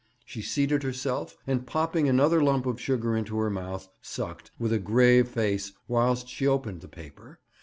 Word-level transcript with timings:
She 0.25 0.41
seated 0.41 0.81
herself, 0.81 1.37
and, 1.45 1.67
popping 1.67 2.09
another 2.09 2.41
lump 2.41 2.65
of 2.65 2.81
sugar 2.81 3.15
into 3.15 3.37
her 3.37 3.51
mouth, 3.51 3.87
sucked, 4.01 4.49
with 4.57 4.73
a 4.73 4.79
grave 4.79 5.27
face, 5.27 5.73
whilst 5.87 6.27
she 6.27 6.47
opened 6.47 6.81
the 6.81 6.87
paper. 6.87 7.39